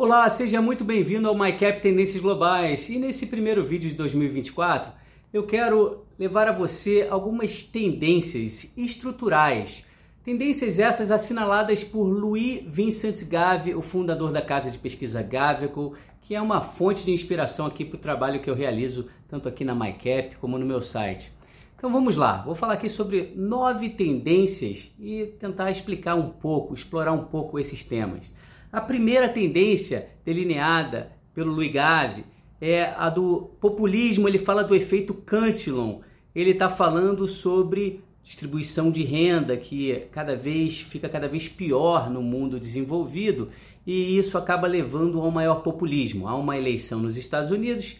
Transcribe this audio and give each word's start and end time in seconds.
Olá, 0.00 0.30
seja 0.30 0.62
muito 0.62 0.84
bem-vindo 0.84 1.26
ao 1.26 1.34
MyCap 1.34 1.80
Tendências 1.80 2.22
Globais. 2.22 2.88
E 2.88 3.00
nesse 3.00 3.26
primeiro 3.26 3.64
vídeo 3.64 3.90
de 3.90 3.96
2024, 3.96 4.92
eu 5.32 5.44
quero 5.44 6.04
levar 6.16 6.46
a 6.46 6.52
você 6.52 7.08
algumas 7.10 7.64
tendências 7.64 8.72
estruturais. 8.76 9.84
Tendências 10.24 10.78
essas 10.78 11.10
assinaladas 11.10 11.82
por 11.82 12.04
Louis 12.04 12.62
Vincent 12.64 13.28
Gave, 13.28 13.74
o 13.74 13.82
fundador 13.82 14.30
da 14.30 14.40
casa 14.40 14.70
de 14.70 14.78
pesquisa 14.78 15.20
Gavico, 15.20 15.96
que 16.22 16.32
é 16.32 16.40
uma 16.40 16.60
fonte 16.60 17.04
de 17.04 17.10
inspiração 17.10 17.66
aqui 17.66 17.84
para 17.84 17.96
o 17.96 18.00
trabalho 18.00 18.40
que 18.40 18.48
eu 18.48 18.54
realizo 18.54 19.08
tanto 19.26 19.48
aqui 19.48 19.64
na 19.64 19.74
MyCap 19.74 20.36
como 20.36 20.56
no 20.56 20.64
meu 20.64 20.80
site. 20.80 21.32
Então 21.76 21.90
vamos 21.90 22.16
lá, 22.16 22.42
vou 22.42 22.54
falar 22.54 22.74
aqui 22.74 22.88
sobre 22.88 23.32
nove 23.34 23.90
tendências 23.90 24.94
e 24.96 25.26
tentar 25.40 25.72
explicar 25.72 26.14
um 26.14 26.30
pouco, 26.30 26.72
explorar 26.72 27.12
um 27.12 27.24
pouco 27.24 27.58
esses 27.58 27.84
temas. 27.84 28.37
A 28.70 28.80
primeira 28.80 29.28
tendência 29.28 30.10
delineada 30.24 31.12
pelo 31.34 31.52
Louis 31.52 31.72
Gave 31.72 32.24
é 32.60 32.92
a 32.96 33.08
do 33.08 33.50
populismo, 33.60 34.28
ele 34.28 34.38
fala 34.38 34.62
do 34.62 34.74
efeito 34.74 35.14
Cantillon. 35.14 36.00
Ele 36.34 36.50
está 36.50 36.68
falando 36.68 37.26
sobre 37.26 38.02
distribuição 38.22 38.90
de 38.90 39.02
renda 39.04 39.56
que 39.56 40.06
cada 40.12 40.36
vez 40.36 40.80
fica 40.80 41.08
cada 41.08 41.26
vez 41.26 41.48
pior 41.48 42.10
no 42.10 42.20
mundo 42.20 42.60
desenvolvido 42.60 43.48
e 43.86 44.18
isso 44.18 44.36
acaba 44.36 44.66
levando 44.66 45.18
a 45.18 45.24
um 45.24 45.30
maior 45.30 45.62
populismo. 45.62 46.28
Há 46.28 46.36
uma 46.36 46.58
eleição 46.58 47.00
nos 47.00 47.16
Estados 47.16 47.50
Unidos 47.50 47.96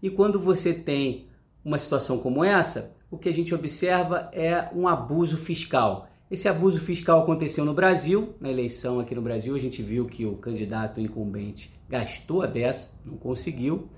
e 0.00 0.08
quando 0.08 0.38
você 0.38 0.72
tem 0.72 1.26
uma 1.64 1.78
situação 1.78 2.18
como 2.18 2.44
essa, 2.44 2.96
o 3.10 3.18
que 3.18 3.28
a 3.28 3.34
gente 3.34 3.52
observa 3.52 4.30
é 4.32 4.68
um 4.72 4.86
abuso 4.86 5.36
fiscal. 5.36 6.08
Esse 6.32 6.48
abuso 6.48 6.80
fiscal 6.80 7.20
aconteceu 7.20 7.62
no 7.62 7.74
Brasil, 7.74 8.34
na 8.40 8.50
eleição 8.50 8.98
aqui 8.98 9.14
no 9.14 9.20
Brasil, 9.20 9.54
a 9.54 9.58
gente 9.58 9.82
viu 9.82 10.06
que 10.06 10.24
o 10.24 10.34
candidato 10.36 10.98
incumbente 10.98 11.70
gastou 11.90 12.40
a 12.40 12.46
beça, 12.46 12.98
não 13.04 13.18
conseguiu. 13.18 13.90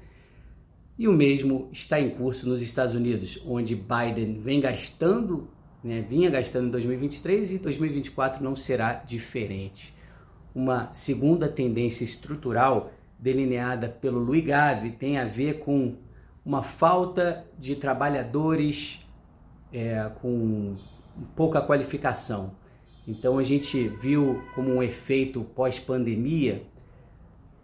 E 0.98 1.06
o 1.06 1.12
mesmo 1.12 1.68
está 1.70 2.00
em 2.00 2.10
curso 2.10 2.48
nos 2.48 2.60
Estados 2.60 2.96
Unidos, 2.96 3.40
onde 3.46 3.76
Biden 3.76 4.40
vem 4.40 4.60
gastando, 4.60 5.48
né, 5.80 6.00
vinha 6.00 6.28
gastando 6.28 6.66
em 6.66 6.70
2023 6.72 7.52
e 7.52 7.58
2024 7.58 8.42
não 8.42 8.56
será 8.56 8.94
diferente. 8.94 9.94
Uma 10.52 10.92
segunda 10.92 11.48
tendência 11.48 12.02
estrutural 12.02 12.90
delineada 13.16 13.88
pelo 13.88 14.18
Louis 14.18 14.44
Gave 14.44 14.90
tem 14.90 15.18
a 15.18 15.24
ver 15.24 15.60
com 15.60 15.98
uma 16.44 16.64
falta 16.64 17.46
de 17.56 17.76
trabalhadores 17.76 19.08
é, 19.72 20.10
com 20.20 20.76
pouca 21.34 21.60
qualificação. 21.60 22.52
Então 23.06 23.38
a 23.38 23.42
gente 23.42 23.88
viu 23.88 24.42
como 24.54 24.74
um 24.74 24.82
efeito 24.82 25.42
pós-pandemia, 25.54 26.62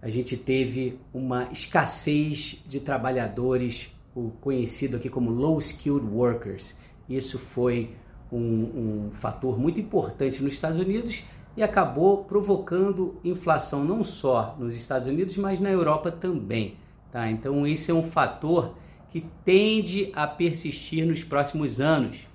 a 0.02 0.08
gente 0.08 0.36
teve 0.36 0.98
uma 1.12 1.50
escassez 1.52 2.64
de 2.66 2.80
trabalhadores, 2.80 3.94
o 4.14 4.30
conhecido 4.40 4.96
aqui 4.96 5.08
como 5.08 5.30
low 5.30 5.58
skilled 5.58 6.06
workers. 6.06 6.76
Isso 7.08 7.38
foi 7.38 7.94
um, 8.32 8.38
um 8.38 9.10
fator 9.12 9.58
muito 9.58 9.78
importante 9.78 10.42
nos 10.42 10.54
Estados 10.54 10.78
Unidos 10.78 11.24
e 11.56 11.62
acabou 11.62 12.24
provocando 12.24 13.20
inflação 13.22 13.84
não 13.84 14.02
só 14.02 14.56
nos 14.58 14.76
Estados 14.76 15.06
Unidos, 15.06 15.36
mas 15.36 15.60
na 15.60 15.70
Europa 15.70 16.10
também. 16.10 16.76
Tá? 17.12 17.30
Então 17.30 17.66
esse 17.66 17.90
é 17.90 17.94
um 17.94 18.10
fator 18.10 18.74
que 19.10 19.26
tende 19.44 20.10
a 20.14 20.26
persistir 20.26 21.06
nos 21.06 21.24
próximos 21.24 21.80
anos. 21.80 22.26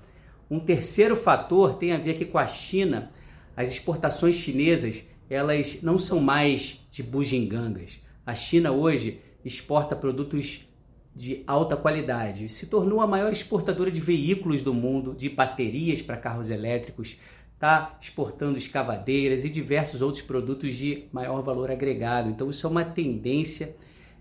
Um 0.50 0.60
terceiro 0.60 1.16
fator 1.16 1.76
tem 1.76 1.92
a 1.92 1.98
ver 1.98 2.12
aqui 2.12 2.26
com 2.26 2.38
a 2.38 2.48
China. 2.48 3.12
As 3.56 3.72
exportações 3.72 4.36
chinesas, 4.36 5.06
elas 5.30 5.82
não 5.82 5.98
são 5.98 6.20
mais 6.20 6.88
de 6.92 7.02
bugigangas. 7.02 8.00
A 8.26 8.36
China 8.36 8.72
hoje 8.72 9.22
exporta 9.44 9.96
produtos 9.96 10.68
de 11.16 11.44
alta 11.48 11.78
qualidade. 11.78 12.50
Se 12.50 12.68
tornou 12.68 13.00
a 13.02 13.08
maior 13.08 13.32
exportadora 13.32 13.90
de 13.90 14.00
veículos 14.00 14.64
do 14.64 14.74
mundo, 14.74 15.16
de 15.16 15.30
baterias 15.30 16.02
para 16.02 16.18
carros 16.18 16.52
elétricos, 16.52 17.18
está 17.54 17.98
exportando 18.02 18.58
escavadeiras 18.58 19.46
e 19.46 19.50
diversos 19.50 20.02
outros 20.02 20.24
produtos 20.24 20.76
de 20.76 21.06
maior 21.12 21.42
valor 21.42 21.72
agregado. 21.72 22.30
Então, 22.30 22.50
isso 22.50 22.68
é 22.68 22.70
uma 22.70 22.84
tendência 22.84 23.76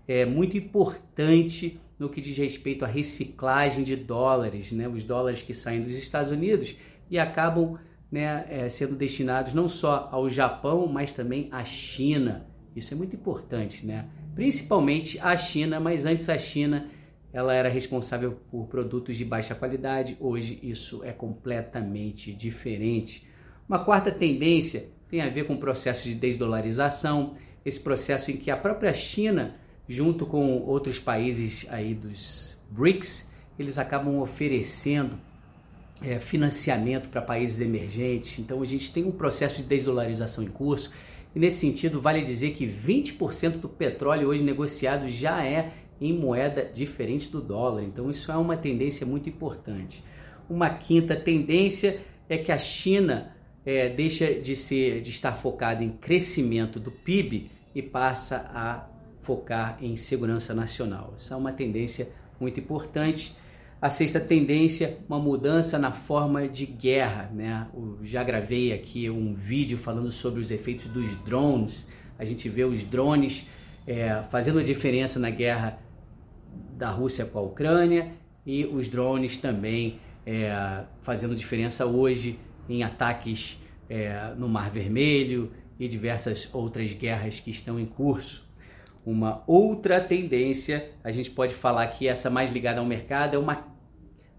é, 0.07 0.25
muito 0.25 0.57
importante 0.57 1.79
no 1.97 2.09
que 2.09 2.21
diz 2.21 2.37
respeito 2.37 2.83
à 2.83 2.87
reciclagem 2.87 3.83
de 3.83 3.95
dólares, 3.95 4.71
né? 4.71 4.87
os 4.87 5.03
dólares 5.03 5.41
que 5.41 5.53
saem 5.53 5.83
dos 5.83 5.95
Estados 5.95 6.31
Unidos 6.31 6.77
e 7.09 7.17
acabam 7.17 7.77
né, 8.11 8.45
é, 8.49 8.69
sendo 8.69 8.95
destinados 8.95 9.53
não 9.53 9.69
só 9.69 10.09
ao 10.11 10.29
Japão, 10.29 10.87
mas 10.87 11.13
também 11.13 11.47
à 11.51 11.63
China. 11.63 12.47
Isso 12.75 12.93
é 12.93 12.97
muito 12.97 13.15
importante, 13.15 13.85
né? 13.85 14.05
principalmente 14.33 15.17
a 15.19 15.37
China, 15.37 15.79
mas 15.79 16.05
antes 16.05 16.29
a 16.29 16.37
China 16.37 16.89
ela 17.31 17.53
era 17.53 17.67
responsável 17.67 18.39
por 18.49 18.67
produtos 18.67 19.17
de 19.17 19.25
baixa 19.25 19.53
qualidade, 19.53 20.15
hoje 20.21 20.57
isso 20.63 21.03
é 21.03 21.11
completamente 21.11 22.33
diferente. 22.33 23.27
Uma 23.67 23.83
quarta 23.83 24.09
tendência 24.09 24.89
tem 25.09 25.21
a 25.21 25.29
ver 25.29 25.45
com 25.45 25.55
o 25.55 25.59
processo 25.59 26.05
de 26.05 26.15
desdolarização, 26.15 27.35
esse 27.65 27.83
processo 27.83 28.31
em 28.31 28.37
que 28.37 28.49
a 28.49 28.55
própria 28.55 28.93
China 28.93 29.55
junto 29.87 30.25
com 30.25 30.59
outros 30.61 30.99
países 30.99 31.67
aí 31.69 31.93
dos 31.93 32.61
BRICS, 32.69 33.31
eles 33.57 33.77
acabam 33.77 34.19
oferecendo 34.19 35.17
é, 36.01 36.19
financiamento 36.19 37.09
para 37.09 37.21
países 37.21 37.61
emergentes. 37.61 38.39
Então 38.39 38.61
a 38.61 38.65
gente 38.65 38.91
tem 38.91 39.03
um 39.03 39.11
processo 39.11 39.57
de 39.57 39.63
desdolarização 39.63 40.43
em 40.43 40.49
curso. 40.49 40.91
E 41.35 41.39
nesse 41.39 41.59
sentido, 41.59 42.01
vale 42.01 42.23
dizer 42.23 42.53
que 42.53 42.65
20% 42.65 43.59
do 43.59 43.69
petróleo 43.69 44.29
hoje 44.29 44.43
negociado 44.43 45.07
já 45.09 45.43
é 45.43 45.73
em 45.99 46.13
moeda 46.13 46.69
diferente 46.73 47.29
do 47.29 47.41
dólar. 47.41 47.83
Então 47.83 48.09
isso 48.09 48.31
é 48.31 48.37
uma 48.37 48.57
tendência 48.57 49.05
muito 49.05 49.29
importante. 49.29 50.03
Uma 50.49 50.69
quinta 50.69 51.15
tendência 51.15 51.99
é 52.27 52.37
que 52.37 52.51
a 52.51 52.57
China 52.57 53.35
é, 53.65 53.89
deixa 53.89 54.33
de 54.33 54.55
ser 54.55 55.01
de 55.01 55.09
estar 55.09 55.33
focada 55.33 55.83
em 55.83 55.89
crescimento 55.89 56.79
do 56.79 56.91
PIB 56.91 57.49
e 57.73 57.81
passa 57.81 58.49
a 58.53 58.94
focar 59.25 59.77
em 59.81 59.97
segurança 59.97 60.53
nacional. 60.53 61.13
Essa 61.15 61.33
é 61.33 61.37
uma 61.37 61.51
tendência 61.51 62.09
muito 62.39 62.59
importante. 62.59 63.35
A 63.81 63.89
sexta 63.89 64.19
tendência, 64.19 64.97
uma 65.07 65.19
mudança 65.19 65.77
na 65.77 65.91
forma 65.91 66.47
de 66.47 66.65
guerra. 66.65 67.29
Né? 67.33 67.67
Eu 67.73 67.99
já 68.03 68.23
gravei 68.23 68.71
aqui 68.71 69.09
um 69.09 69.33
vídeo 69.33 69.77
falando 69.77 70.11
sobre 70.11 70.39
os 70.39 70.51
efeitos 70.51 70.87
dos 70.87 71.07
drones. 71.23 71.89
A 72.17 72.23
gente 72.23 72.47
vê 72.47 72.63
os 72.63 72.83
drones 72.83 73.49
é, 73.85 74.23
fazendo 74.29 74.59
a 74.59 74.63
diferença 74.63 75.19
na 75.19 75.29
guerra 75.29 75.79
da 76.77 76.89
Rússia 76.89 77.25
com 77.25 77.39
a 77.39 77.41
Ucrânia 77.41 78.13
e 78.45 78.65
os 78.65 78.89
drones 78.89 79.39
também 79.39 79.99
é, 80.25 80.83
fazendo 81.01 81.35
diferença 81.35 81.85
hoje 81.85 82.39
em 82.67 82.83
ataques 82.83 83.61
é, 83.89 84.33
no 84.37 84.49
Mar 84.49 84.69
Vermelho 84.69 85.51
e 85.79 85.87
diversas 85.87 86.53
outras 86.53 86.91
guerras 86.93 87.39
que 87.39 87.51
estão 87.51 87.79
em 87.79 87.85
curso. 87.85 88.44
Uma 89.05 89.43
outra 89.45 90.01
tendência, 90.01 90.91
a 91.03 91.11
gente 91.11 91.29
pode 91.29 91.53
falar 91.53 91.85
que 91.87 92.07
essa 92.07 92.29
mais 92.29 92.51
ligada 92.51 92.79
ao 92.79 92.85
mercado, 92.85 93.35
é 93.35 93.37
uma, 93.37 93.67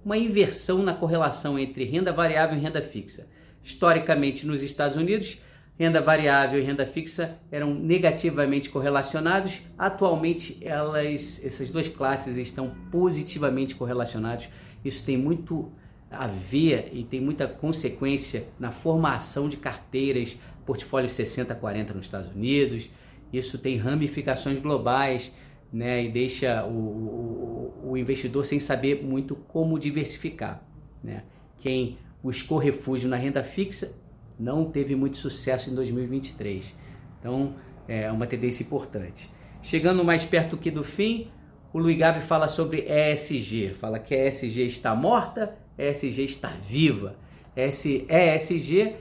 uma 0.05 0.19
inversão 0.19 0.83
na 0.83 0.93
correlação 0.93 1.57
entre 1.57 1.85
renda 1.85 2.13
variável 2.13 2.59
e 2.59 2.61
renda 2.61 2.83
fixa. 2.83 3.31
Historicamente, 3.63 4.45
nos 4.45 4.63
Estados 4.63 4.97
Unidos, 4.97 5.41
renda 5.79 6.01
variável 6.01 6.59
e 6.59 6.65
renda 6.65 6.85
fixa 6.85 7.39
eram 7.51 7.75
negativamente 7.75 8.69
correlacionados. 8.69 9.63
Atualmente, 9.79 10.59
elas, 10.61 11.45
essas 11.45 11.71
duas 11.71 11.89
classes 11.89 12.37
estão 12.37 12.75
positivamente 12.91 13.77
correlacionadas. 13.77 14.49
Isso 14.85 15.07
tem 15.07 15.17
muito 15.17 15.71
a 16.11 16.27
ver 16.27 16.91
e 16.93 17.05
tem 17.05 17.21
muita 17.21 17.47
consequência 17.47 18.49
na 18.59 18.73
formação 18.73 19.49
de 19.49 19.57
carteiras, 19.57 20.41
portfólio 20.65 21.09
60-40 21.09 21.95
nos 21.95 22.07
Estados 22.07 22.35
Unidos, 22.35 22.89
isso 23.33 23.59
tem 23.59 23.77
ramificações 23.77 24.59
globais 24.61 25.33
né, 25.73 26.05
e 26.05 26.11
deixa 26.11 26.65
o, 26.65 26.71
o, 26.71 27.91
o 27.91 27.97
investidor 27.97 28.45
sem 28.45 28.61
saber 28.61 29.03
muito 29.05 29.35
como 29.35 29.79
diversificar. 29.79 30.63
Né? 31.03 31.25
Quem 31.59 31.99
buscou 32.23 32.59
refúgio 32.59 33.09
na 33.09 33.17
renda 33.17 33.43
fixa 33.43 33.97
não 34.39 34.71
teve 34.71 34.95
muito 34.95 35.17
sucesso 35.17 35.71
em 35.71 35.75
2023. 35.75 36.75
Então, 37.21 37.55
é 37.89 38.11
uma 38.11 38.27
tendência 38.27 38.63
importante. 38.63 39.31
Chegando 39.63 40.05
mais 40.05 40.25
perto 40.25 40.57
que 40.57 40.71
do 40.71 40.85
fim, 40.85 41.29
o 41.73 41.79
Luiz 41.79 41.99
Gave 41.99 42.21
fala 42.21 42.49
sobre 42.49 42.87
ESG. 42.89 43.75
Fala 43.81 43.99
que 43.99 44.15
a 44.15 44.29
ESG 44.29 44.67
está 44.67 44.95
morta, 44.95 45.57
a 45.79 45.83
ESG 45.83 46.25
está 46.25 46.49
viva. 46.49 47.17
Esse 47.55 48.07
ESG 48.09 48.97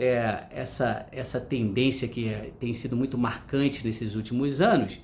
é, 0.00 0.46
essa, 0.50 1.06
essa 1.12 1.38
tendência 1.38 2.08
que 2.08 2.26
é, 2.26 2.50
tem 2.58 2.72
sido 2.72 2.96
muito 2.96 3.18
marcante 3.18 3.86
nesses 3.86 4.16
últimos 4.16 4.62
anos, 4.62 4.98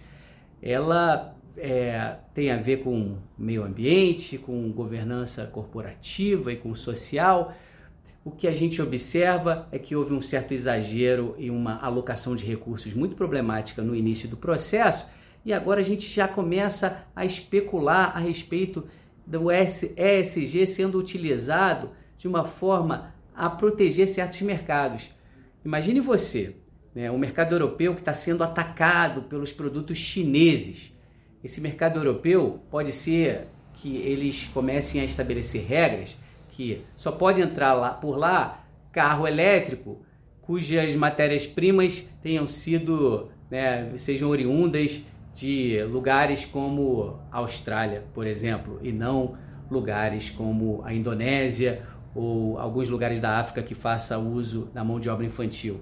ela 0.62 1.36
é, 1.54 2.16
tem 2.32 2.50
a 2.50 2.56
ver 2.56 2.78
com 2.78 3.18
meio 3.36 3.62
ambiente, 3.62 4.38
com 4.38 4.72
governança 4.72 5.44
corporativa 5.44 6.50
e 6.50 6.56
com 6.56 6.74
social, 6.74 7.54
o 8.24 8.30
que 8.30 8.48
a 8.48 8.54
gente 8.54 8.80
observa 8.80 9.68
é 9.70 9.78
que 9.78 9.94
houve 9.94 10.14
um 10.14 10.22
certo 10.22 10.54
exagero 10.54 11.34
e 11.38 11.50
uma 11.50 11.78
alocação 11.78 12.34
de 12.34 12.46
recursos 12.46 12.94
muito 12.94 13.14
problemática 13.14 13.82
no 13.82 13.94
início 13.94 14.26
do 14.30 14.36
processo, 14.36 15.06
e 15.44 15.52
agora 15.52 15.82
a 15.82 15.84
gente 15.84 16.08
já 16.08 16.26
começa 16.26 17.04
a 17.14 17.24
especular 17.24 18.16
a 18.16 18.18
respeito 18.18 18.82
do 19.26 19.48
ESG 19.52 20.66
sendo 20.66 20.98
utilizado 20.98 21.90
de 22.16 22.26
uma 22.26 22.44
forma 22.44 23.14
a 23.36 23.50
proteger 23.50 24.08
certos 24.08 24.40
mercados. 24.40 25.10
Imagine 25.64 26.00
você, 26.00 26.56
né, 26.94 27.10
o 27.10 27.18
mercado 27.18 27.54
europeu 27.54 27.94
que 27.94 28.00
está 28.00 28.14
sendo 28.14 28.42
atacado 28.42 29.22
pelos 29.22 29.52
produtos 29.52 29.98
chineses. 29.98 30.96
Esse 31.44 31.60
mercado 31.60 31.98
europeu 31.98 32.62
pode 32.70 32.92
ser 32.92 33.48
que 33.74 33.96
eles 33.98 34.48
comecem 34.54 35.00
a 35.00 35.04
estabelecer 35.04 35.66
regras 35.66 36.16
que 36.50 36.82
só 36.96 37.12
pode 37.12 37.42
entrar 37.42 37.74
lá 37.74 37.90
por 37.90 38.16
lá 38.16 38.64
carro 38.90 39.28
elétrico 39.28 40.00
cujas 40.40 40.94
matérias-primas 40.94 42.08
tenham 42.22 42.46
sido, 42.48 43.28
né, 43.50 43.92
sejam 43.96 44.30
oriundas 44.30 45.04
de 45.34 45.82
lugares 45.82 46.46
como 46.46 47.20
a 47.30 47.38
Austrália, 47.38 48.04
por 48.14 48.26
exemplo, 48.26 48.80
e 48.82 48.90
não 48.90 49.36
lugares 49.70 50.30
como 50.30 50.80
a 50.84 50.94
Indonésia 50.94 51.82
ou 52.16 52.58
alguns 52.58 52.88
lugares 52.88 53.20
da 53.20 53.38
África 53.38 53.62
que 53.62 53.74
faça 53.74 54.18
uso 54.18 54.70
da 54.72 54.82
mão 54.82 54.98
de 54.98 55.08
obra 55.08 55.26
infantil. 55.26 55.80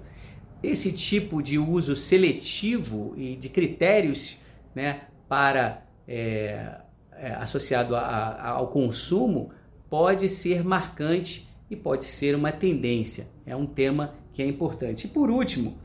Esse 0.61 0.91
tipo 0.91 1.41
de 1.41 1.57
uso 1.57 1.95
seletivo 1.95 3.13
e 3.15 3.35
de 3.35 3.49
critérios 3.49 4.41
né, 4.73 5.01
para 5.29 5.83
é, 6.07 6.79
é, 7.13 7.31
associado 7.35 7.95
a, 7.95 7.99
a, 7.99 8.49
ao 8.49 8.67
consumo 8.67 9.51
pode 9.89 10.27
ser 10.27 10.63
marcante 10.63 11.47
e 11.69 11.75
pode 11.75 12.05
ser 12.05 12.35
uma 12.35 12.51
tendência. 12.51 13.27
É 13.45 13.55
um 13.55 13.65
tema 13.65 14.15
que 14.33 14.41
é 14.41 14.45
importante. 14.45 15.05
E 15.05 15.09
por 15.09 15.29
último, 15.29 15.77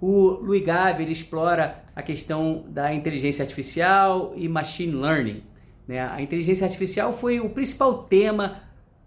o 0.00 0.30
Louis 0.30 0.64
Gave 0.64 1.04
ele 1.04 1.12
explora 1.12 1.84
a 1.94 2.02
questão 2.02 2.64
da 2.68 2.92
inteligência 2.92 3.42
artificial 3.42 4.32
e 4.36 4.48
machine 4.48 4.92
learning. 4.92 5.42
Né? 5.86 6.00
A 6.00 6.20
inteligência 6.20 6.64
artificial 6.66 7.16
foi 7.16 7.38
o 7.38 7.50
principal 7.50 8.04
tema 8.04 8.62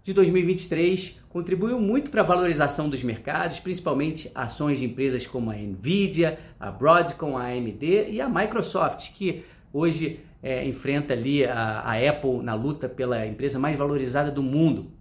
de 0.06 0.12
2023, 0.12 1.20
contribuiu 1.28 1.80
muito 1.80 2.12
para 2.12 2.20
a 2.20 2.24
valorização 2.24 2.88
dos 2.88 3.02
mercados, 3.02 3.58
principalmente 3.58 4.30
ações 4.36 4.78
de 4.78 4.84
empresas 4.84 5.26
como 5.26 5.50
a 5.50 5.56
Nvidia, 5.56 6.38
a 6.60 6.70
Broadcom, 6.70 7.36
a 7.36 7.46
AMD 7.46 8.10
e 8.10 8.20
a 8.20 8.28
Microsoft, 8.28 9.14
que 9.14 9.44
hoje 9.72 10.20
é, 10.40 10.64
enfrenta 10.64 11.12
ali 11.12 11.44
a, 11.44 11.80
a 11.80 12.08
Apple 12.08 12.40
na 12.40 12.54
luta 12.54 12.88
pela 12.88 13.26
empresa 13.26 13.58
mais 13.58 13.76
valorizada 13.76 14.30
do 14.30 14.44
mundo. 14.44 14.92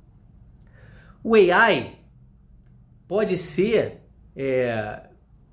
O 1.24 1.36
AI 1.36 2.00
pode 3.08 3.38
ser 3.38 4.02
é, 4.36 5.04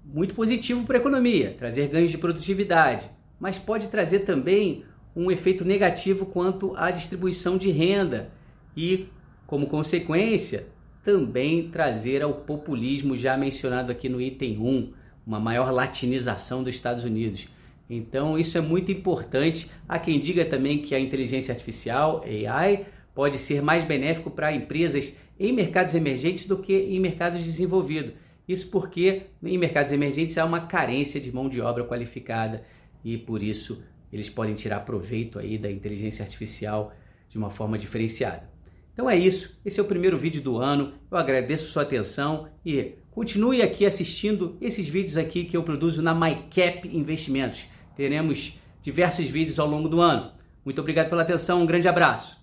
muito 0.03 0.35
positivo 0.35 0.87
para 0.87 0.97
a 0.97 1.01
economia, 1.01 1.55
trazer 1.59 1.89
ganhos 1.89 2.11
de 2.11 2.17
produtividade, 2.17 3.07
mas 3.39 3.59
pode 3.59 3.89
trazer 3.89 4.21
também 4.21 4.83
um 5.15 5.31
efeito 5.31 5.63
negativo 5.63 6.25
quanto 6.25 6.75
à 6.75 6.91
distribuição 6.91 7.59
de 7.59 7.71
renda 7.71 8.31
e, 8.75 9.09
como 9.53 9.67
consequência, 9.67 10.67
também 11.05 11.69
trazer 11.69 12.23
ao 12.23 12.33
populismo 12.33 13.15
já 13.15 13.37
mencionado 13.37 13.93
aqui 13.93 14.09
no 14.09 14.19
item 14.19 14.59
1, 14.59 14.93
uma 15.27 15.39
maior 15.39 15.71
latinização 15.71 16.65
dos 16.65 16.75
Estados 16.75 17.05
Unidos. 17.05 17.47
Então, 17.91 18.39
isso 18.39 18.57
é 18.57 18.63
muito 18.63 18.91
importante. 18.91 19.71
Há 19.87 19.99
quem 19.99 20.19
diga 20.19 20.47
também 20.47 20.79
que 20.79 20.95
a 20.95 20.99
inteligência 20.99 21.53
artificial, 21.53 22.25
AI, 22.25 22.87
pode 23.15 23.37
ser 23.37 23.61
mais 23.61 23.85
benéfico 23.85 24.31
para 24.31 24.55
empresas 24.55 25.19
em 25.39 25.53
mercados 25.53 25.95
emergentes 25.95 26.49
do 26.49 26.57
que 26.57 26.75
em 26.75 26.99
mercados 26.99 27.45
desenvolvidos. 27.45 28.15
Isso 28.49 28.71
porque 28.71 29.25
em 29.43 29.59
mercados 29.59 29.93
emergentes 29.93 30.39
há 30.39 30.47
uma 30.47 30.61
carência 30.61 31.21
de 31.21 31.31
mão 31.31 31.51
de 31.51 31.61
obra 31.61 31.85
qualificada 31.85 32.65
e 33.05 33.19
por 33.19 33.43
isso 33.43 33.85
eles 34.11 34.31
podem 34.31 34.55
tirar 34.55 34.81
proveito 34.81 35.39
aí 35.39 35.59
da 35.59 35.71
inteligência 35.71 36.25
artificial 36.25 36.95
de 37.29 37.37
uma 37.37 37.51
forma 37.51 37.77
diferenciada. 37.77 38.52
Então 38.93 39.09
é 39.09 39.17
isso, 39.17 39.59
esse 39.65 39.81
é 39.81 39.83
o 39.83 39.87
primeiro 39.87 40.19
vídeo 40.19 40.43
do 40.43 40.59
ano. 40.59 40.93
Eu 41.11 41.17
agradeço 41.17 41.73
sua 41.73 41.83
atenção 41.83 42.49
e 42.65 42.95
continue 43.11 43.63
aqui 43.63 43.87
assistindo 43.87 44.57
esses 44.61 44.89
vídeos 44.89 45.17
aqui 45.17 45.45
que 45.45 45.57
eu 45.57 45.63
produzo 45.63 46.03
na 46.03 46.15
MyCap 46.15 46.89
Investimentos 46.89 47.67
teremos 47.97 48.61
diversos 48.83 49.27
vídeos 49.27 49.59
ao 49.59 49.69
longo 49.69 49.89
do 49.89 50.01
ano. 50.01 50.33
Muito 50.65 50.81
obrigado 50.81 51.09
pela 51.09 51.23
atenção, 51.23 51.63
um 51.63 51.67
grande 51.67 51.89
abraço. 51.89 52.42